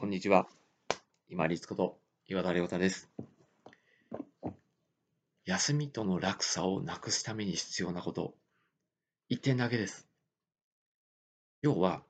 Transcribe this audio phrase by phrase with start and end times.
[0.00, 0.48] こんにちは。
[1.28, 3.10] 今立こと岩田亮太です。
[5.44, 8.32] 休みとの落差をなくすために必要なこと、
[9.28, 10.08] 一点だけです。
[11.60, 12.02] 要は、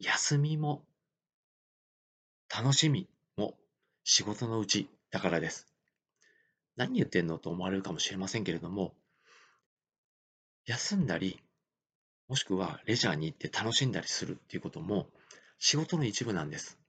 [0.00, 0.82] 休みも
[2.52, 3.54] 楽しみも
[4.02, 5.68] 仕事のうちだからです。
[6.74, 8.94] 何言ってんのと思われるかもしれませんけれども、
[10.66, 11.38] 休んだり、
[12.26, 15.06] もしくはレジャーに行って楽しんだりするっていうことも
[15.60, 16.79] 仕事の一部なんです。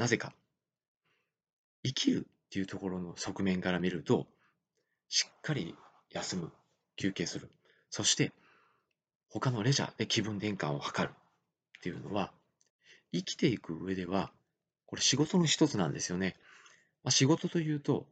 [0.00, 0.32] なぜか。
[1.84, 4.26] 生きるっていうところの側面から見ると、
[5.10, 5.76] しっかり
[6.08, 6.50] 休む、
[6.96, 7.50] 休憩する。
[7.90, 8.32] そして、
[9.28, 12.32] 他のレジャーで気分転換を図るっていうのは、
[13.12, 14.32] 生きていく上では、
[14.86, 16.34] これ仕事の一つなんですよね。
[17.04, 18.06] まあ、仕事というと、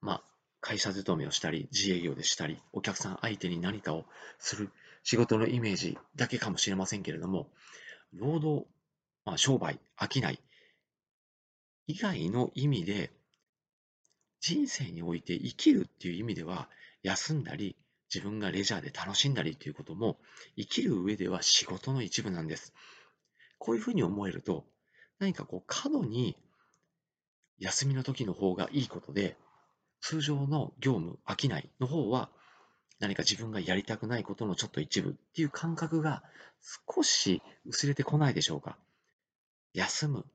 [0.00, 0.22] まあ、
[0.60, 4.04] 会社勤めをしたり、自営業でしたり、お客さん相手に何かを
[4.38, 4.70] する
[5.02, 7.50] 仕事のイメージだけかもしれませんけれども、
[8.14, 8.68] 労働、
[9.28, 10.40] まあ、商売、商い
[11.86, 13.10] 以外の意味で、
[14.40, 16.70] 人生において生きるっていう意味では、
[17.02, 17.76] 休んだり、
[18.12, 20.18] 自分がレジャーで楽しんだりということも、
[20.56, 22.72] 生きる上では仕事の一部なんです。
[23.58, 24.64] こういうふうに思えると、
[25.18, 26.38] 何かこう過度に
[27.58, 29.36] 休みの時の方がいいことで、
[30.00, 32.30] 通常の業務、商いの方は、
[32.98, 36.22] 何か自分がやりたくないことのちょっと一部っていう感覚が
[36.96, 38.78] 少し薄れてこないでしょうか。
[39.78, 40.26] 休む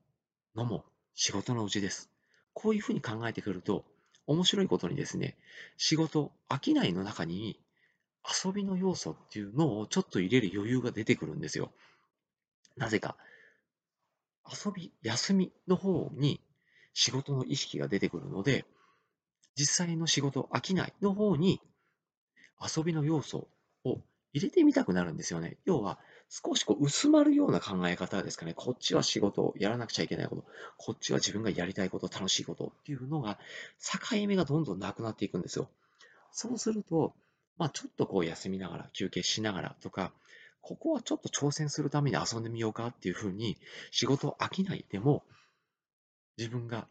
[0.56, 2.10] のも仕事のうちです。
[2.54, 3.84] こういうふうに考えてくると、
[4.26, 5.36] 面白いことにですね、
[5.76, 7.60] 仕事、商いの中に
[8.24, 11.72] 遊びの要素っていうのをちょっと入れる余裕が出てくるんですよ。
[12.78, 13.18] なぜか、
[14.50, 16.40] 遊び、休みの方に
[16.94, 18.64] 仕事の意識が出てくるので、
[19.56, 21.60] 実際の仕事、商いの方に
[22.58, 23.46] 遊びの要素
[23.84, 24.00] を
[24.34, 25.56] 入れてみたくなるんですよね。
[25.64, 28.52] 要は、少しこう薄まるような考え方ですかね。
[28.54, 30.44] こっちは仕事をやらなくちゃいけないこと、
[30.76, 33.38] こっちは自分がやりたいこと、楽しいことっていうのが、
[33.80, 35.70] 境目がどんどんなくなっていくんですよ。
[36.32, 37.14] そうすると、
[37.58, 40.12] まあちょっとこう休みながら、休憩しながらとか、
[40.60, 43.56] ここはちょっと挑戦するために遊んでみようかっていうふうに、
[43.92, 45.22] 仕事を飽きないでも、
[46.38, 46.88] 自分が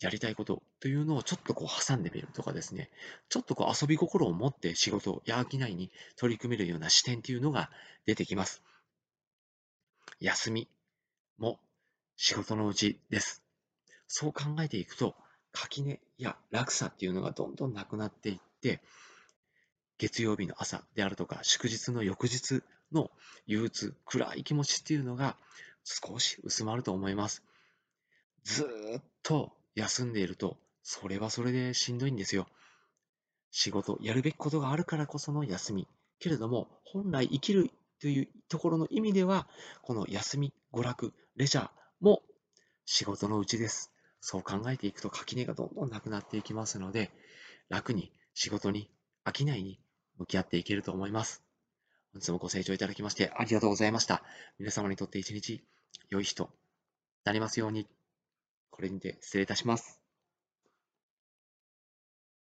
[0.00, 2.90] やりたいことというのをちょっとこう挟んでみるとかですね、
[3.28, 7.70] ちょっとこう遊び心を持って仕事や商いに取り組めるような視点というのが
[8.06, 8.62] 出てきます。
[10.20, 10.68] 休み
[11.36, 11.58] も
[12.16, 13.42] 仕事のうちです。
[14.06, 15.16] そう考えていくと、
[15.52, 18.80] 垣根や落差っていうのがどんどんなくなっていって、
[19.98, 23.10] 月曜日の朝であるとか、祝日の翌日の
[23.46, 25.36] 憂鬱、暗い気持ちっていうのが
[25.84, 27.42] 少し薄まると思います。
[28.44, 28.64] ず
[28.98, 32.46] っと休んでいると、それはそれでしんどいんですよ。
[33.50, 35.88] 仕事、やるべきことがあるからこその休み。
[36.18, 39.48] けれども、本来生きるというところの意味では、
[39.82, 42.22] この休み、娯楽、レジャーも
[42.84, 43.92] 仕事のうちです。
[44.20, 47.10] そう考えていくと垣根がどんどんなくなっていきますので、
[47.68, 48.90] 楽に仕事に、
[49.24, 49.78] 飽きないに
[50.16, 51.42] 向き合っていけると思います。
[52.12, 54.22] 本日もご清聴いただきましてありがとうございました。
[54.58, 55.62] 皆様にとって一日
[56.08, 56.50] 良い日と
[57.24, 57.86] なりますように。
[58.70, 60.00] これにて失礼いたします。